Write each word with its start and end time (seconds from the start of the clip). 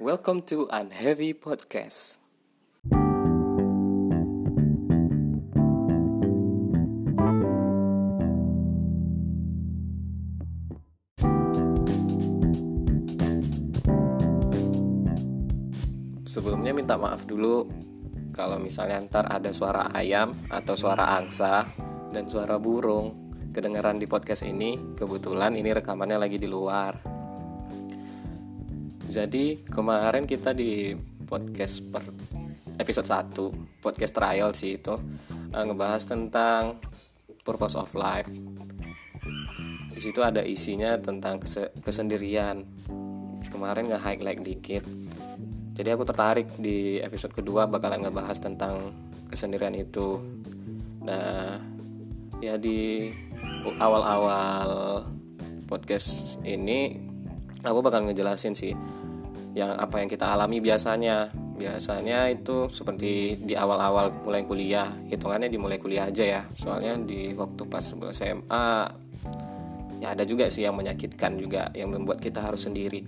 Welcome 0.00 0.48
to 0.48 0.64
Unheavy 0.72 1.36
Podcast. 1.36 2.16
Sebelumnya 16.24 16.72
minta 16.72 16.96
maaf 16.96 17.28
dulu 17.28 17.68
kalau 18.32 18.56
misalnya 18.56 19.04
ntar 19.04 19.28
ada 19.28 19.52
suara 19.52 19.92
ayam 19.92 20.32
atau 20.48 20.80
suara 20.80 21.12
angsa 21.12 21.68
dan 22.08 22.24
suara 22.24 22.56
burung 22.56 23.36
kedengaran 23.52 24.00
di 24.00 24.08
podcast 24.08 24.48
ini. 24.48 24.96
Kebetulan 24.96 25.52
ini 25.60 25.76
rekamannya 25.76 26.16
lagi 26.16 26.40
di 26.40 26.48
luar. 26.48 27.09
Jadi 29.10 29.66
kemarin 29.66 30.24
kita 30.24 30.54
di 30.54 30.94
podcast 31.26 31.82
per 31.90 32.06
episode 32.78 33.04
1 33.10 33.82
podcast 33.82 34.12
trial 34.14 34.54
sih 34.54 34.78
itu 34.78 34.94
uh, 35.52 35.64
ngebahas 35.66 36.06
tentang 36.06 36.78
purpose 37.42 37.74
of 37.74 37.90
life. 37.98 38.30
Di 39.90 40.00
situ 40.00 40.22
ada 40.22 40.46
isinya 40.46 40.94
tentang 40.96 41.42
kese 41.42 41.74
kesendirian. 41.82 42.62
Kemarin 43.50 43.90
nggak 43.90 44.04
highlight 44.06 44.40
dikit 44.46 44.86
jadi 45.80 45.96
aku 45.96 46.04
tertarik 46.04 46.60
di 46.60 47.00
episode 47.00 47.32
kedua 47.32 47.64
bakalan 47.64 48.04
ngebahas 48.04 48.36
tentang 48.36 48.92
kesendirian 49.32 49.72
itu 49.72 50.20
nah 51.00 51.56
ya 52.44 52.60
di 52.60 53.08
awal-awal 53.80 54.68
podcast 55.64 56.36
ini 56.44 57.00
aku 57.64 57.80
bakal 57.80 58.04
ngejelasin 58.04 58.52
sih 58.52 58.76
yang 59.54 59.74
apa 59.76 60.02
yang 60.02 60.08
kita 60.10 60.30
alami 60.30 60.62
biasanya. 60.62 61.30
Biasanya 61.60 62.32
itu 62.32 62.72
seperti 62.72 63.36
di 63.36 63.52
awal-awal 63.52 64.24
mulai 64.24 64.48
kuliah 64.48 64.88
hitungannya 65.12 65.52
dimulai 65.52 65.76
kuliah 65.76 66.08
aja 66.08 66.24
ya. 66.24 66.42
Soalnya 66.56 66.96
di 66.96 67.36
waktu 67.36 67.68
pas 67.68 67.84
SMA 67.92 68.68
ya 70.00 70.16
ada 70.16 70.24
juga 70.24 70.48
sih 70.48 70.64
yang 70.64 70.80
menyakitkan 70.80 71.36
juga 71.36 71.68
yang 71.76 71.92
membuat 71.92 72.24
kita 72.24 72.40
harus 72.40 72.64
sendiri. 72.64 73.04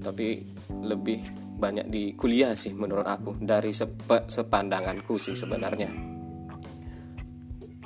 Tapi 0.00 0.40
lebih 0.72 1.20
banyak 1.56 1.88
di 1.88 2.16
kuliah 2.16 2.56
sih 2.56 2.72
menurut 2.72 3.04
aku 3.04 3.36
dari 3.36 3.76
sepe, 3.76 4.24
sepandanganku 4.24 5.20
sih 5.20 5.36
sebenarnya. 5.36 5.92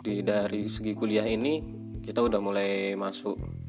Di 0.01 0.23
dari 0.23 0.71
segi 0.71 0.95
kuliah 0.95 1.27
ini 1.27 1.63
kita 2.01 2.23
udah 2.23 2.39
mulai 2.39 2.95
masuk 2.95 3.60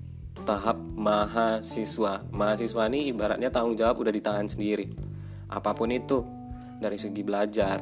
tahap 0.44 0.78
mahasiswa. 0.98 2.26
Mahasiswa 2.30 2.84
ini 2.90 3.14
ibaratnya 3.14 3.50
tanggung 3.54 3.78
jawab 3.78 4.02
udah 4.02 4.14
di 4.14 4.22
tangan 4.22 4.50
sendiri. 4.50 4.90
Apa 5.52 5.74
pun 5.78 5.92
itu 5.92 6.26
dari 6.82 6.98
segi 6.98 7.22
belajar 7.22 7.78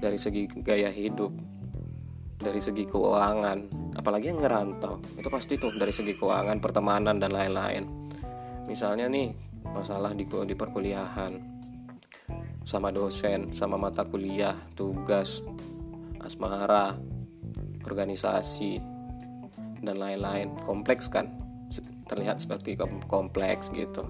dari 0.00 0.16
segi 0.16 0.48
gaya 0.64 0.88
hidup 0.88 1.34
dari 2.40 2.56
segi 2.56 2.88
keuangan 2.88 3.58
apalagi 4.00 4.32
yang 4.32 4.40
ngerantau 4.40 4.96
itu 5.20 5.28
pasti 5.28 5.60
tuh 5.60 5.76
dari 5.76 5.92
segi 5.92 6.16
keuangan 6.16 6.56
pertemanan 6.62 7.20
dan 7.20 7.34
lain-lain. 7.34 7.84
Misalnya 8.64 9.10
nih 9.10 9.34
masalah 9.66 10.16
di 10.16 10.24
di 10.24 10.54
perkuliahan 10.56 11.36
sama 12.64 12.88
dosen 12.94 13.52
sama 13.52 13.76
mata 13.76 14.06
kuliah 14.08 14.56
tugas 14.72 15.44
asmara 16.22 16.96
organisasi 17.84 18.80
dan 19.84 19.96
lain-lain. 20.00 20.54
Kompleks 20.64 21.12
kan 21.12 21.39
terlihat 22.10 22.42
seperti 22.42 22.74
kompleks 23.06 23.70
gitu. 23.70 24.02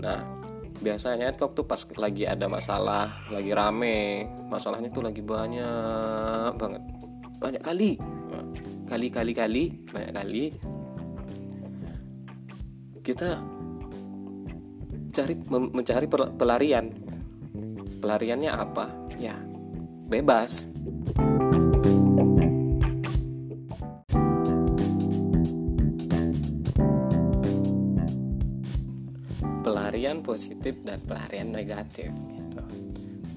Nah 0.00 0.40
biasanya 0.80 1.30
waktu 1.36 1.60
pas 1.68 1.84
lagi 2.00 2.24
ada 2.24 2.48
masalah 2.48 3.12
lagi 3.30 3.52
rame 3.54 4.26
masalahnya 4.48 4.88
tuh 4.88 5.04
lagi 5.04 5.20
banyak 5.20 6.56
banget. 6.56 6.82
Banyak 7.36 7.62
kali. 7.62 8.00
Kali 8.88 9.08
kali 9.12 9.32
kali 9.36 9.64
banyak 9.92 10.12
kali. 10.16 10.44
Kita 13.04 13.36
mencari 15.12 15.34
mencari 15.48 16.06
pelarian. 16.40 16.86
Pelariannya 18.00 18.50
apa? 18.50 18.88
Ya 19.20 19.36
bebas 20.08 20.71
positif 30.22 30.80
dan 30.86 31.02
pelarian 31.02 31.50
negatif 31.50 32.08
gitu. 32.10 32.62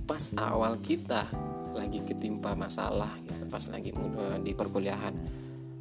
Pas 0.05 0.23
awal 0.37 0.77
kita 0.79 1.27
lagi 1.75 1.99
ketimpa 2.07 2.55
masalah 2.55 3.11
gitu 3.27 3.43
pas 3.51 3.59
lagi 3.67 3.91
di 4.39 4.55
perkuliahan 4.55 5.11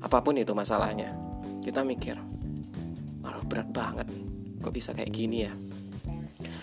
apa 0.03 0.19
pun 0.26 0.34
itu 0.34 0.50
masalahnya 0.50 1.14
kita 1.62 1.87
mikir 1.87 2.19
Waduh 3.22 3.47
berat 3.47 3.70
banget 3.70 4.10
kok 4.60 4.72
bisa 4.72 4.97
kayak 4.97 5.12
gini 5.12 5.44
ya? 5.44 5.53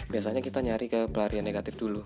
Biasanya 0.09 0.41
kita 0.41 0.61
nyari 0.61 0.85
ke 0.89 1.05
pelarian 1.09 1.45
negatif 1.45 1.77
dulu. 1.77 2.01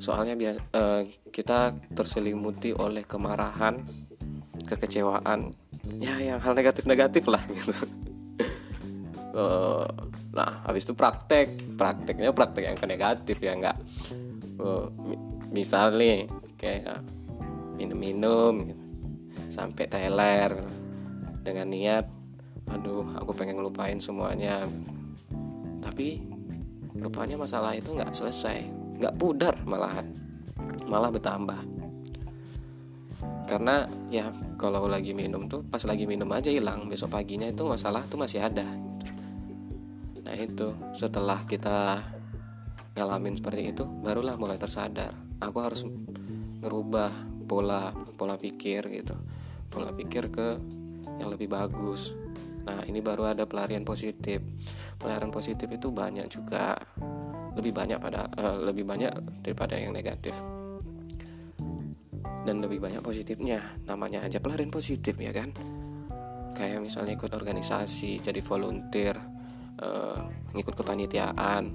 Soalnya 0.00 0.36
biasa, 0.36 0.60
eh, 0.72 1.02
kita 1.28 1.76
terselimuti 1.92 2.72
oleh 2.72 3.04
kemarahan 3.04 3.84
kekecewaan 4.68 5.52
ya 6.00 6.20
yang 6.20 6.40
hal 6.44 6.52
negatif-negatif 6.52 7.24
lah 7.28 7.40
gitu. 7.48 7.72
Uh, 9.32 9.88
nah 10.38 10.62
habis 10.62 10.86
itu 10.86 10.94
praktek. 10.94 11.74
Prakteknya 11.74 12.30
praktek 12.30 12.70
yang 12.70 12.78
ke 12.78 12.86
negatif 12.86 13.42
ya 13.42 13.58
enggak. 13.58 13.74
Uh, 14.62 14.86
eh, 15.10 15.18
misal 15.50 15.98
nih 15.98 16.30
kayak 16.54 17.02
minum-minum 17.78 18.54
gitu. 18.70 18.84
sampai 19.48 19.88
teler 19.88 20.52
dengan 21.40 21.70
niat 21.70 22.04
aduh 22.68 23.06
aku 23.16 23.34
pengen 23.34 23.58
ngelupain 23.58 23.98
semuanya. 23.98 24.62
Tapi 25.82 26.20
rupanya 26.94 27.40
masalah 27.40 27.74
itu 27.74 27.90
nggak 27.90 28.12
selesai. 28.14 28.62
Nggak 29.02 29.16
pudar 29.18 29.54
malahan. 29.64 30.06
Malah 30.86 31.10
bertambah. 31.10 31.60
Karena 33.48 33.88
ya 34.12 34.28
kalau 34.60 34.84
lagi 34.84 35.16
minum 35.16 35.48
tuh 35.48 35.64
pas 35.64 35.80
lagi 35.88 36.04
minum 36.04 36.28
aja 36.30 36.52
hilang. 36.52 36.86
Besok 36.86 37.16
paginya 37.16 37.48
itu 37.48 37.64
masalah 37.64 38.04
tuh 38.04 38.20
masih 38.20 38.44
ada. 38.44 38.68
Nah 40.24 40.34
itu 40.34 40.74
setelah 40.94 41.44
kita 41.46 42.02
ngalamin 42.98 43.38
seperti 43.38 43.70
itu 43.70 43.84
barulah 43.86 44.34
mulai 44.34 44.58
tersadar 44.58 45.14
aku 45.38 45.58
harus 45.62 45.86
ngerubah 46.62 47.10
pola 47.46 47.94
pola 48.18 48.34
pikir 48.34 48.82
gitu 48.90 49.14
pola 49.70 49.94
pikir 49.94 50.28
ke 50.32 50.58
yang 51.18 51.30
lebih 51.30 51.50
bagus 51.50 52.14
Nah, 52.68 52.84
ini 52.84 53.00
baru 53.00 53.32
ada 53.32 53.48
pelarian 53.48 53.80
positif. 53.80 54.44
Pelarian 55.00 55.32
positif 55.32 55.64
itu 55.72 55.88
banyak 55.88 56.28
juga, 56.28 56.76
lebih 57.56 57.72
banyak 57.72 57.96
pada 57.96 58.28
uh, 58.36 58.60
lebih 58.60 58.84
banyak 58.84 59.40
daripada 59.40 59.80
yang 59.80 59.96
negatif. 59.96 60.36
Dan 62.44 62.60
lebih 62.60 62.84
banyak 62.84 63.00
positifnya. 63.00 63.80
Namanya 63.88 64.28
aja 64.28 64.36
pelarian 64.36 64.68
positif 64.68 65.16
ya 65.16 65.32
kan. 65.32 65.56
Kayak 66.52 66.84
misalnya 66.84 67.16
ikut 67.16 67.32
organisasi, 67.32 68.20
jadi 68.20 68.40
volunteer, 68.44 69.16
uh, 69.82 70.18
ngikut 70.54 70.74
kepanitiaan, 70.78 71.74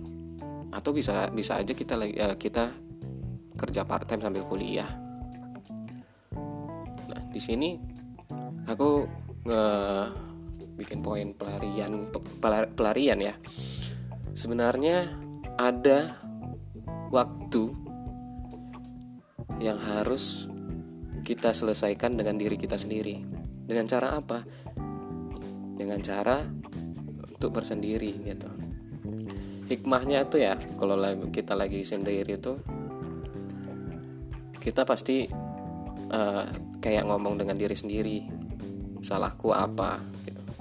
atau 0.74 0.92
bisa 0.92 1.30
bisa 1.32 1.60
aja 1.60 1.74
kita 1.76 1.96
uh, 2.00 2.36
kita 2.38 2.74
kerja 3.54 3.86
part 3.86 4.10
time 4.10 4.24
sambil 4.24 4.44
kuliah. 4.50 4.90
Nah, 7.10 7.22
di 7.30 7.42
sini 7.42 7.78
aku 8.66 9.06
nge 9.46 9.66
bikin 10.74 11.06
poin 11.06 11.38
pelarian 11.38 12.10
pelarian 12.74 13.20
ya. 13.22 13.36
Sebenarnya 14.34 15.06
ada 15.62 16.18
waktu 17.14 17.70
yang 19.62 19.78
harus 19.78 20.50
kita 21.22 21.54
selesaikan 21.54 22.18
dengan 22.18 22.42
diri 22.42 22.58
kita 22.58 22.74
sendiri. 22.76 23.22
Dengan 23.70 23.86
cara 23.86 24.18
apa? 24.18 24.42
Dengan 25.78 26.02
cara 26.02 26.42
untuk 27.44 27.60
bersendiri 27.60 28.16
gitu. 28.24 28.48
Hikmahnya 29.68 30.24
itu 30.24 30.40
ya 30.40 30.56
kalau 30.80 30.96
kita 31.28 31.60
lagi 31.60 31.84
sendiri 31.84 32.40
itu 32.40 32.56
kita 34.64 34.88
pasti 34.88 35.28
uh, 36.08 36.48
kayak 36.80 37.04
ngomong 37.04 37.36
dengan 37.36 37.60
diri 37.60 37.76
sendiri 37.76 38.24
salahku 39.04 39.52
apa? 39.52 40.00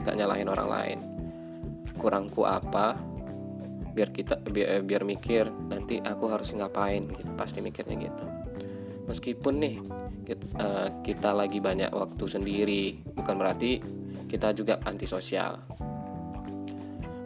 gak 0.03 0.19
nyalahin 0.19 0.51
orang 0.51 0.67
lain. 0.67 0.99
Kurangku 1.95 2.43
apa? 2.43 2.99
Biar 3.95 4.11
kita 4.11 4.43
biar, 4.43 4.83
biar 4.83 5.07
mikir 5.07 5.47
nanti 5.71 6.03
aku 6.03 6.35
harus 6.35 6.51
ngapain? 6.51 7.07
Gitu 7.07 7.31
pasti 7.39 7.63
mikirnya 7.63 8.11
gitu. 8.11 8.27
Meskipun 9.07 9.55
nih 9.63 9.77
kita, 10.27 10.45
uh, 10.59 10.67
eh, 10.67 10.89
kita 11.07 11.31
lagi 11.31 11.63
banyak 11.63 11.95
waktu 11.95 12.25
sendiri 12.27 12.99
bukan 13.15 13.39
berarti 13.39 13.79
kita 14.27 14.51
juga 14.51 14.83
antisosial 14.83 15.63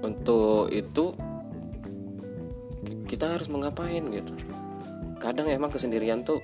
untuk 0.07 0.71
itu 0.71 1.13
kita 3.07 3.39
harus 3.39 3.51
mengapain 3.51 4.03
gitu. 4.11 4.35
Kadang 5.19 5.51
emang 5.51 5.71
kesendirian 5.71 6.23
tuh 6.23 6.43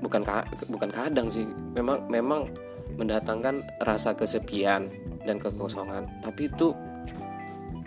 bukan 0.00 0.24
ka, 0.24 0.44
bukan 0.68 0.90
kadang 0.90 1.28
sih. 1.28 1.48
Memang 1.76 2.08
memang 2.08 2.48
mendatangkan 2.96 3.64
rasa 3.84 4.16
kesepian 4.16 4.92
dan 5.24 5.36
kekosongan. 5.40 6.08
Tapi 6.24 6.48
itu 6.48 6.76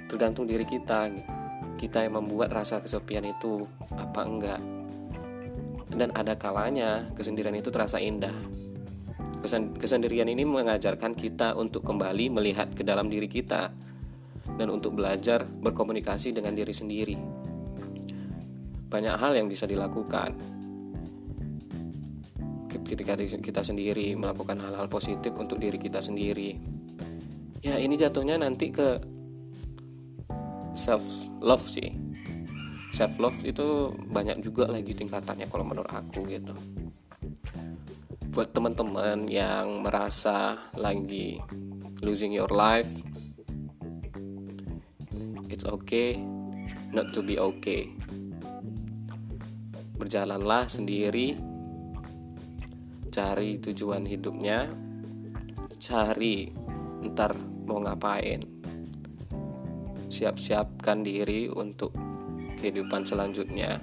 tergantung 0.09 0.45
diri 0.49 0.63
kita. 0.63 1.09
Kita 1.77 2.05
yang 2.05 2.21
membuat 2.21 2.53
rasa 2.53 2.79
kesepian 2.79 3.27
itu 3.27 3.65
apa 3.97 4.21
enggak. 4.23 4.61
Dan 5.93 6.09
ada 6.17 6.33
kalanya 6.37 7.05
kesendirian 7.13 7.57
itu 7.57 7.69
terasa 7.69 8.01
indah. 8.01 8.33
Kesendirian 9.75 10.31
ini 10.31 10.47
mengajarkan 10.47 11.11
kita 11.19 11.51
untuk 11.59 11.83
kembali 11.83 12.31
melihat 12.31 12.71
ke 12.71 12.87
dalam 12.87 13.11
diri 13.11 13.27
kita 13.27 13.75
dan 14.57 14.69
untuk 14.69 14.97
belajar 14.97 15.45
berkomunikasi 15.45 16.33
dengan 16.35 16.53
diri 16.53 16.73
sendiri. 16.73 17.15
Banyak 18.89 19.15
hal 19.17 19.33
yang 19.33 19.49
bisa 19.49 19.65
dilakukan. 19.65 20.37
Ketika 22.69 23.17
kita 23.17 23.61
sendiri 23.65 24.13
melakukan 24.13 24.59
hal-hal 24.61 24.85
positif 24.85 25.33
untuk 25.33 25.57
diri 25.57 25.81
kita 25.81 25.97
sendiri. 25.97 26.57
Ya 27.63 27.79
ini 27.79 27.95
jatuhnya 27.97 28.37
nanti 28.37 28.69
ke 28.69 29.01
self 30.77 31.05
love 31.41 31.65
sih. 31.65 31.95
Self 32.93 33.17
love 33.17 33.39
itu 33.41 33.89
banyak 34.13 34.45
juga 34.45 34.69
lagi 34.69 34.93
tingkatannya 34.93 35.49
kalau 35.49 35.65
menurut 35.65 35.89
aku 35.89 36.21
gitu. 36.29 36.53
Buat 38.29 38.53
teman-teman 38.53 39.25
yang 39.25 39.81
merasa 39.81 40.57
lagi 40.77 41.41
losing 42.01 42.35
your 42.35 42.51
life 42.51 42.91
it's 45.63 45.71
okay 45.71 46.19
not 46.91 47.15
to 47.15 47.23
be 47.23 47.39
okay. 47.39 47.87
Berjalanlah 49.95 50.67
sendiri. 50.67 51.39
Cari 53.07 53.63
tujuan 53.63 54.03
hidupnya. 54.03 54.67
Cari 55.79 56.51
ntar 57.07 57.39
mau 57.63 57.79
ngapain. 57.79 58.43
Siap-siapkan 60.11 60.99
diri 60.99 61.47
untuk 61.47 61.95
kehidupan 62.59 63.07
selanjutnya 63.07 63.79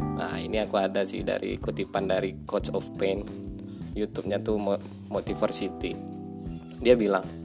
nah 0.00 0.36
ini 0.40 0.60
aku 0.60 0.80
ada 0.80 1.04
sih 1.04 1.20
dari 1.24 1.60
kutipan 1.60 2.08
dari 2.08 2.34
Coach 2.48 2.72
of 2.72 2.88
Pain 2.96 3.24
YouTube-nya 3.92 4.40
tuh 4.40 4.56
Motiversity 5.12 5.92
dia 6.80 6.96
bilang 6.96 7.40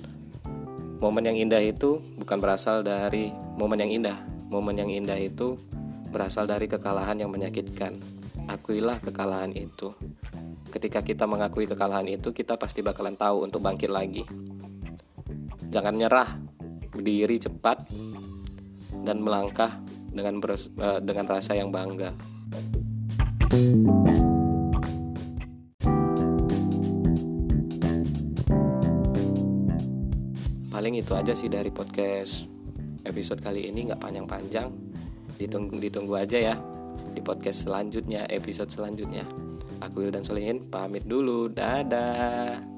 Momen 0.95 1.27
yang 1.27 1.35
indah 1.35 1.59
itu 1.59 1.99
bukan 2.15 2.39
berasal 2.39 2.79
dari 2.79 3.29
momen 3.59 3.77
yang 3.83 3.91
indah. 3.91 4.17
Momen 4.47 4.79
yang 4.79 4.87
indah 4.87 5.19
itu 5.19 5.59
berasal 6.07 6.47
dari 6.47 6.71
kekalahan 6.71 7.19
yang 7.19 7.29
menyakitkan. 7.29 7.99
Akuilah 8.47 9.03
kekalahan 9.03 9.51
itu. 9.51 9.91
Ketika 10.71 11.03
kita 11.03 11.27
mengakui 11.27 11.67
kekalahan 11.67 12.07
itu, 12.07 12.31
kita 12.31 12.55
pasti 12.55 12.79
bakalan 12.79 13.19
tahu 13.19 13.43
untuk 13.43 13.61
bangkit 13.61 13.91
lagi. 13.91 14.23
Jangan 15.67 15.93
nyerah, 15.99 16.29
berdiri 16.89 17.37
cepat 17.43 17.85
dan 19.03 19.19
melangkah 19.19 19.77
dengan 20.09 20.39
beres, 20.39 20.71
uh, 20.79 21.03
dengan 21.03 21.27
rasa 21.27 21.59
yang 21.59 21.69
bangga. 21.75 22.15
Paling 30.85 30.99
itu 30.99 31.15
aja 31.15 31.33
sih 31.33 31.47
dari 31.47 31.71
podcast 31.71 32.45
episode 33.07 33.39
kali 33.39 33.71
ini 33.71 33.89
nggak 33.89 33.97
panjang-panjang. 33.97 34.69
Ditunggu 35.39 35.81
ditunggu 35.81 36.13
aja 36.13 36.37
ya 36.37 36.55
di 37.15 37.23
podcast 37.23 37.65
selanjutnya 37.65 38.27
episode 38.29 38.69
selanjutnya. 38.69 39.23
Aku 39.81 40.03
Wildan 40.03 40.21
Solihin 40.21 40.67
pamit 40.67 41.07
dulu. 41.07 41.47
Dadah 41.49 42.74